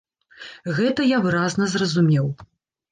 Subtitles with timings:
[0.79, 2.25] Гэта я выразна зразумеў.